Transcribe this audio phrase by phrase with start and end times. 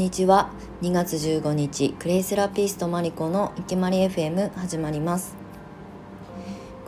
[0.00, 0.48] にちは。
[0.80, 5.36] 2月15日クレイセラピストマリコのいきまり FM 始まります。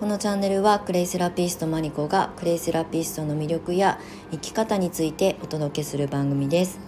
[0.00, 6.80] このチャンネルはクレイセラピストマリコがクレイセラピストの魅力や生き方についてお届けする番組です。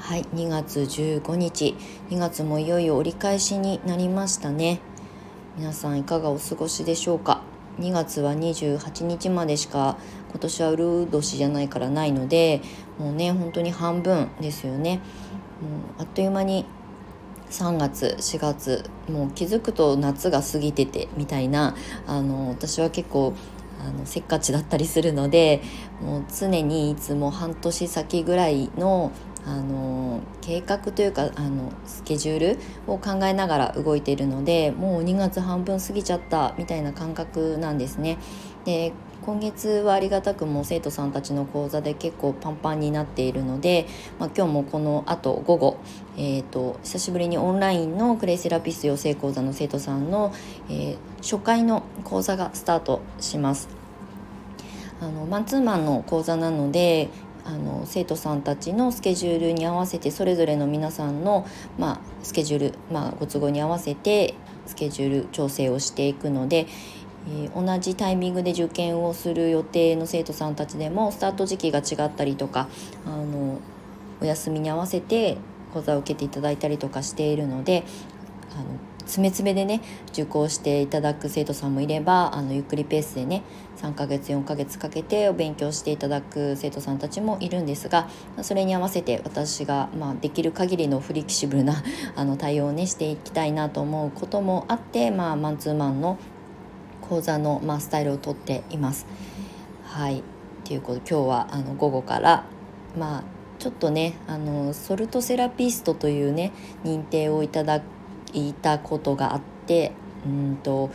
[0.00, 1.76] はい2月15日。
[2.10, 4.80] 2月もいよいよ折り返しになりましたね。
[5.56, 7.40] 皆さんいかがお過ごしでしょうか？
[7.78, 9.98] 2月は28日までしか
[10.30, 12.62] 今年はウル年じゃないからないので
[12.98, 15.00] もうね本当に半分ですよね。
[15.60, 16.66] もうあっという間に
[17.50, 23.34] 3月4月もう気づくと夏が過ぎててみたいなあの私は結構
[23.80, 25.62] あのせっかちだったりするので
[26.00, 29.12] もう常にいつも半年先ぐらいの
[29.46, 38.18] あの計画というかあのスケジュールを考えながら動いているのでもう2月半分過ぎちゃったみたいな感覚なんですね。
[38.64, 38.92] で
[39.24, 43.86] 今月はありがたくも生徒さんたちの講座で結構パンパンになっているので、
[44.18, 45.78] まあ、今日もこのあと午後、
[46.18, 50.34] えーと、久しぶりにオンラインのクレイセラピスト養成講座の生徒さんの、
[50.68, 53.68] えー、初回の講座がスタートします。
[55.00, 57.08] あのマンツーマンの講座なので
[57.44, 61.46] あの生徒さんたちのスケジュールに合わせてそれぞれの皆さんの、
[61.78, 64.34] まあ、スケジュール、まあ、ご都合に合わせて
[64.66, 66.66] スケジュール調整をしていくので、
[67.28, 72.68] えー、同じタイミングで受験をする予定の生徒さんたちでもスタート時期が違ったりとか
[73.06, 73.60] あの
[74.20, 75.36] お休みに合わせて
[75.74, 77.84] 講座を受けていただいたりとかしているので
[78.52, 78.64] あの
[79.06, 79.80] 詰め詰めでね
[80.12, 83.42] 受講していただく生徒さんもいればあのゆっくりペースでね
[83.76, 88.08] 3ヶ月4ヶ月かけてお勉強していただく生徒さんたちもいるんですが
[88.42, 91.82] それに合わせて私が、まあ、できる限りのフレキシブルな
[92.16, 96.18] あの対応をねしていきたいなと思うこともあって、まあ、マンツーマンの
[97.02, 99.06] 講座の、まあ、スタイルをとっています。
[99.84, 100.22] はい
[100.64, 102.46] ということ今日はあの午後から
[102.98, 103.22] まあ
[103.58, 106.52] ちょっとねあのソルトセラピストというね
[106.84, 107.82] 認定をいただ
[108.34, 109.92] いたことがあって
[110.26, 110.90] うんと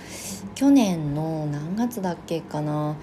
[0.55, 2.95] 去年の何月だっけかな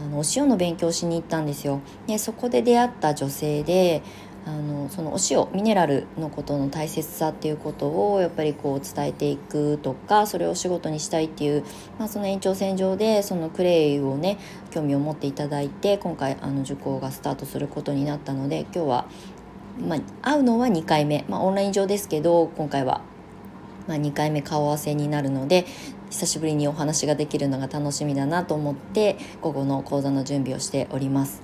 [0.00, 1.80] あのお塩の勉強しに行ったんですよ。
[2.06, 4.02] でそこで出会った女性で
[4.44, 11.64] あのそのお塩ミネラルのことの大切さっていうことをやっぱりこう伝えていくとかそれを仕事にしたいっていう、
[11.98, 14.38] まあ、その延長線上でそのクレイをね
[14.72, 19.06] 興味を持っていただいて今回あの受講がスタートすることになったので今日は、
[19.78, 23.02] まあ、会うのは2回目、まあ、オンライン上ですけど今回は
[23.88, 25.66] まあ、2回目顔合わせになるので
[26.10, 31.42] 久しぶりにお話ができるのが楽しみだなと思って午後の講座の準備をしております。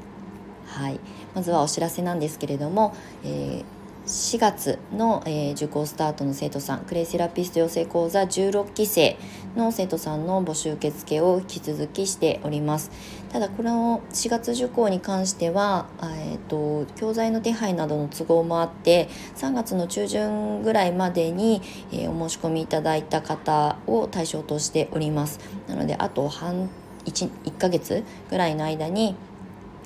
[0.66, 1.00] はい、
[1.34, 2.94] まずはお知らせなんですけれども、
[3.24, 3.77] えー
[4.08, 9.18] 4月の、えー、受講スタートの生徒さんクレイセラピスト養成講座16期生
[9.54, 12.90] の生徒さんの募集受付を引き続きしております。
[13.30, 21.60] ただこの4月受講に関しては、えーと、教材の手配などの都合もあって3月の中旬ぐらいまでに、
[21.92, 25.38] えー、お申し込みいただいた方を対象としております。
[25.68, 26.70] なのであと半
[27.04, 29.16] 1, 1ヶ月ぐらいの間に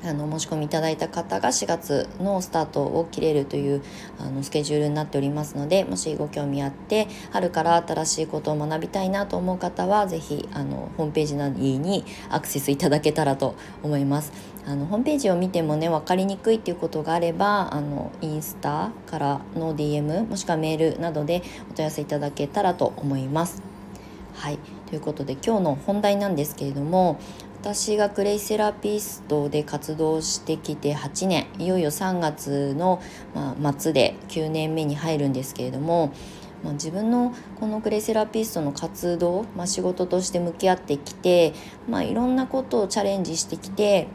[0.04, 3.82] あの申し込みいただいた方が4月のスタートを切れるという
[4.18, 14.32] あのスケジュールになっておりますのでもしご興味あって春から新しいことを学びたいなと思う方は是非あのホームページなりにアクセスいただけたらと思います。
[14.64, 23.62] あのホームページを見てもね分かりにくいっていうことがあればあのインスタからの DM もしくはメールなどでお問い合わせいただけたらと思います。
[24.34, 24.58] はい
[24.88, 27.19] ということで今日の本題なんですけれども
[27.62, 33.00] 私がクレイセラピストで活動してきて8年いよいよ3月の、
[33.36, 36.12] まあ、末で9年目に入るんですけれども、
[36.64, 41.54] まあ、自分のこのクレイセラピストの活動、まあ、仕事として向き合ってきて、
[41.88, 44.08] まあ、いろんなことをチャレンジしてきて、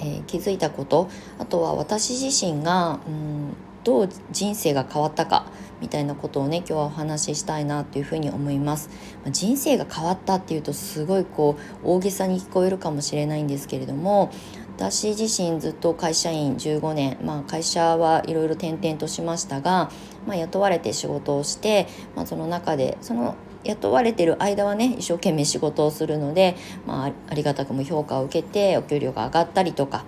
[0.00, 1.08] えー、気づいたこと
[1.38, 5.46] あとは私自身がうんどう人生が変わったか
[5.84, 8.88] みたいなことをね今日はお話ししたいなというふうに思います。
[9.22, 14.32] ま人生が変わったっていうとすごいこう大げさに聞こえるかもしれないんですけれども
[14.76, 19.90] 私自身ずっと会社員15年、まあ、会社はいろいろ転々としましたが、
[20.26, 26.56] まあ、雇われて仕事をして、まあ、その中でその雇われてる間はね一生懸命仕事をするので、
[26.86, 30.06] まあ、ありがたくも評価を受けてお給料が上がったりとか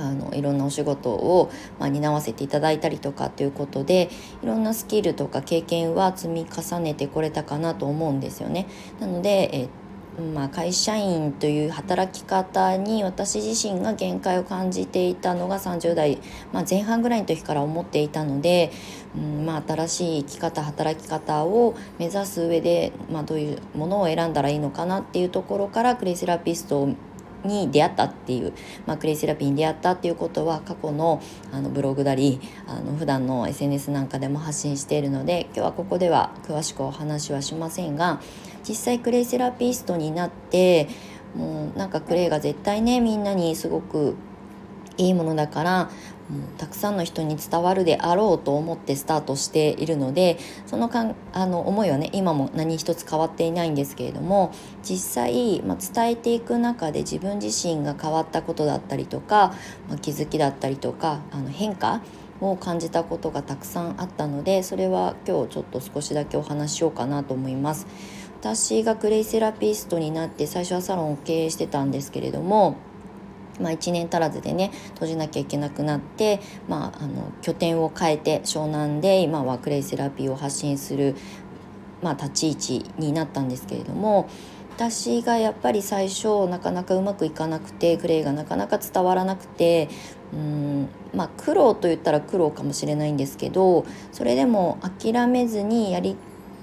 [0.00, 4.10] あのいろんなお仕事を、まあ、担わせていただいたりとかということで
[4.42, 8.66] いろんなスキルとか経験は積み重ねてこれたかなと思うんですよね。
[8.98, 9.68] なので、え
[10.20, 16.18] まあ、会社員という働き方に私自身が限界を感じていたのが30代、
[16.52, 18.70] まあ、前半ぐらいの時から思っていたので、
[19.16, 26.94] うんまあ、新しい生き方働き方を目指す上で、まあ、どういうものを選んだらいいのかなっていうところからクレイセラピストを
[27.44, 28.52] に出会ったっていう、
[28.86, 31.22] まあ、クレイセラピーに出会ったっていうことは過去の
[31.52, 38.20] あのブログだりあの普段の SNS なんかでも発信しているので今日はここでは詳しくお話はしませんが
[38.68, 40.88] 実際クレイセラピストになって
[41.34, 44.16] もうなんかクレイが絶対ねみんなにすごく
[45.00, 45.90] いいものだから
[46.30, 59.54] うんたくさんの人に伝わるであろうと思ってスタートしているのでそのかんあの思いはね今も何一つ変わっていないんですけれども実際、まあ、伝えていく中で自分自身が変わったことだったりとか、
[59.88, 62.02] まあ、気づきだったりとかあの変化
[62.40, 67.86] を感じたことがたくさんあったのでそれは今日ちょっと少しだけお話ししようかなと思います。
[68.40, 72.76] 私がクレイセラピストになって最初はサロンを経営してたんですけれども
[73.60, 81.14] まあ、1年足らずでね閉じなきゃいけなくなって、まあ、あの拠点を変えて湘南で今はクレイセラピーを発信する、
[82.02, 84.28] まあ、立ち位置になったんですけれども
[84.76, 89.90] 私がやっぱり最初なかなかうまくいかなくてクレイがなかなか伝わらなくて
[90.32, 96.16] うんまあ苦労と言ったら苦労かもしれないんですけどそれでも諦めずにやり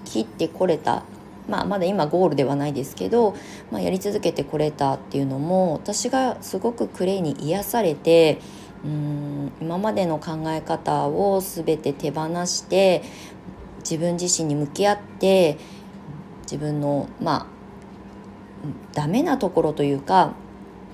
[0.03, 1.03] きってこれた
[1.47, 3.35] まあ、まだ今ゴールではないですけど、
[3.71, 8.39] まあ、やり続けてこれたっていうのも私がすごくクレイに癒されて
[8.83, 13.01] うん今までの考え方を全て手放して
[13.79, 15.57] 自分自身に向き合って
[16.43, 17.47] 自分のまあ
[18.93, 20.33] ダメなところというか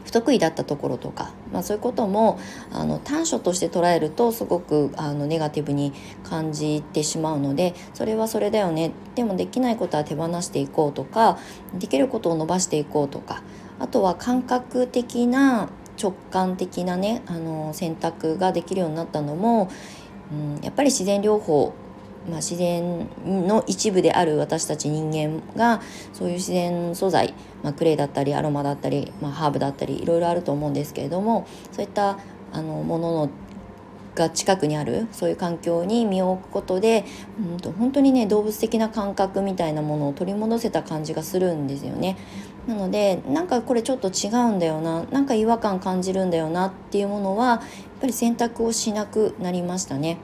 [0.03, 2.39] 不得意だったところとか、まあ、そういうことも
[2.71, 8.91] あの短所として捉えるとすごくあのネガティブに感じてしまうのでそれはそれだよね。
[9.15, 11.37] でもできないことは手放していこうとか
[11.73, 13.43] できることを伸ばしていこうとか
[13.79, 15.69] あとは感覚的な
[16.01, 19.69] 直感的なねあの選択ができるようになったのも、
[20.31, 21.73] うん、やっぱり自然療法
[22.27, 25.81] まあ、自然の一部である私たち人間が
[26.13, 27.33] そういう自然素材、
[27.63, 32.17] まあ、クレイだったりアロマだったり、まあ、ハーブだったりいろいろあると思うんですけれどもそういった
[32.51, 33.29] あのものの
[34.15, 37.05] が近くにあるそういう環境に身を置くことで
[37.39, 42.17] うんと本当にね動物的な感覚みたいなものを取り戻せた感じがするんですよね。
[42.67, 47.59] なのでなんかこれちょっと違うんだよななんか違和感感じるんだよなっていうものはやっ
[47.99, 50.17] ぱり選択をしなくなりましたね。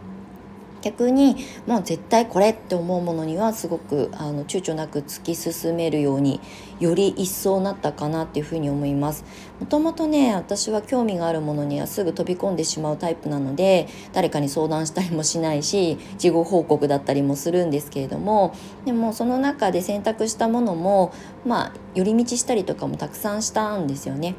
[0.82, 1.36] 逆に
[1.68, 6.40] もう絶対これって思うものにはすごくあの躊躇なく突き進めるように
[6.80, 9.26] より一層なったかなっていうふうに思います。
[9.60, 18.56] もともとね私は興味があるものにはすぐ飛び込んでしまうタイプなので誰かに相談したりもしないし事後報告だったりもするんですけれども
[18.86, 21.12] でもその中で選択したものも
[21.46, 24.36] まあ寄り道したりとかもたくさんしたんですよね。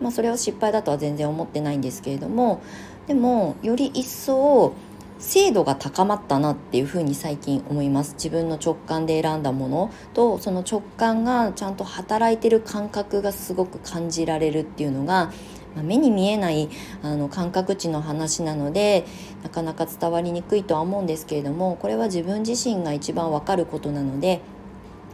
[0.00, 2.62] まあそれは失敗だとは全然思ってないんですけれども
[3.06, 4.72] でもより一層
[5.20, 8.14] 精度が高まったなっていうふに最近思います。
[8.14, 15.30] 自分の直感で選んだものとその直感がちゃんと働いてる感覚がすごく感じられるっていうのが
[15.76, 16.68] ま目に見えない
[17.02, 19.04] あの感覚値の話なので
[19.42, 24.40] なかなか伝わりにくいとは思うんですけれどもこれは自分自身が一番わかることなので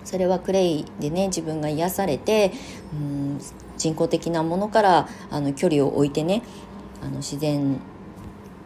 [0.04, 2.52] それはクレイでね自分が癒されて
[2.94, 3.40] うん
[3.76, 6.42] 人工的なものからあの距離を置いてね
[7.02, 7.78] あの自然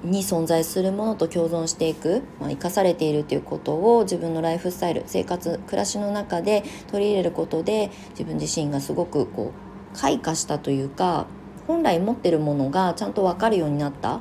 [0.02, 11.26] に存在するものと共存していく、まあ、生かされているということを自分のライフスタイル生活暮らしの中で取り入れることで自分自身がすごくこう開花したというか
[11.66, 14.20] 本来持ってるものがちゃんと分かるようになった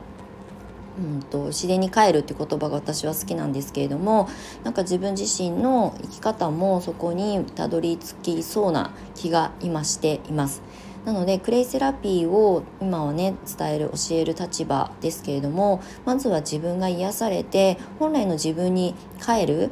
[1.00, 4.27] うんと、自然に帰るって言葉が私は好きなんですけれども
[4.65, 10.62] なんか自分自身の生き方もそこにたどり着きそうな気が今しています。
[11.10, 19.72] なのでクレイセラピーを今はね伝える教える立場ですけれどもまずは自分が癒されて本来の自分に帰る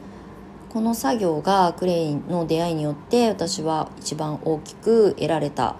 [0.70, 5.76] この作業がクレイの出会いによって私は一番大きく得られた、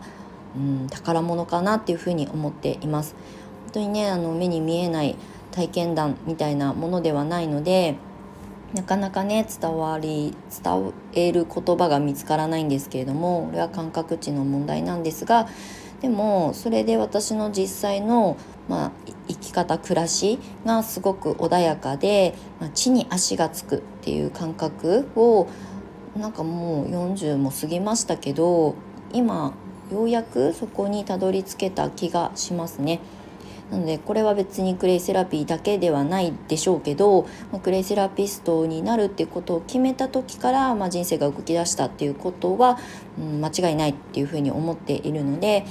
[0.56, 3.16] うん、宝物かなっていうふうに思っています。
[3.64, 5.16] 本当にねあの目に見えない
[5.52, 7.96] 体験談みたいなものではないので
[8.74, 15.48] なかなかね伝わり伝える言葉が見つからないんですけれどもこれは感覚値の問題なんですが
[16.02, 18.92] でもそれで私の実際の、まあ、
[19.28, 25.48] 生き方暮らしがすごく穏やかで、まあ、地に足がつくっていう感覚を
[26.16, 28.76] なんかもう40も過ぎましたけど
[29.14, 29.54] 今
[29.92, 33.00] ようやくそこにたどり着けた気がしますね。
[33.72, 42.78] なのでこれは別にクレイセラピーだけではないでしょうけど、ま、クレイセラピストになるっていうことを決めた時から、まあ、人生が動き出したっていうことは、
[43.20, 45.66] うん、間違いないっていうふうに思っているので、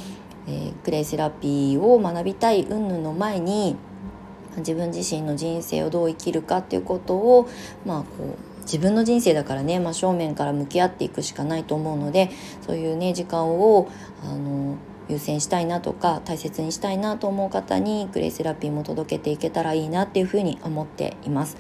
[0.46, 3.76] えー、クレイセラピーを学びたい云々の前に
[4.58, 7.48] 自分自身の人生をどう生きるかっていうことを
[7.84, 12.30] まあこう自分の人生だからね、まあ、正面から向き合っていくしかないと思うので
[12.66, 13.88] そういうね時間を
[14.24, 14.76] あの
[15.08, 21.56] 優先したいなとか大切にしたいなと思う方にグレイセラピーも届けていけたらいいなっていうふうに思っています。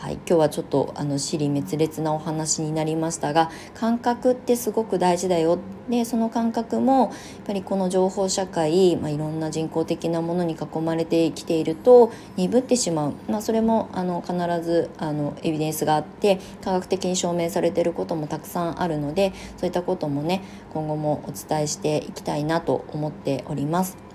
[0.00, 5.58] はい、今日はちょっとあの尻滅裂なお話になりましたが感覚ってすごく大事だよ
[5.90, 7.10] でその感覚もやっ
[7.46, 24.07] ぱりこの情報社会、まあ、いろんな人工的なものに囲まれてきていると鈍ってしまう、まあ、それもあの必ずあのエビデンスがあって科学的に証明されてることもたくさんあるのでそういったこともね今後もお伝えしていきたいなと思っております。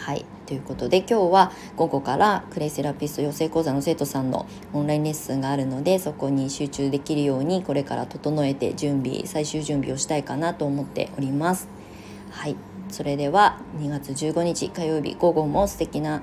[0.00, 11.68] はいということで今日は午後からクレイセラピスト養成講座の生徒さんのオンラインレッスンがあるのでそこに集中できるようにこれから整えて準備最終準備をしたいかなと思っております。
[12.30, 12.56] はい
[12.88, 16.22] それでは2月15日火曜日午後も素敵な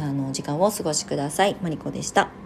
[0.00, 1.56] あの時間をお過ごしください。
[1.62, 2.41] マリコでした。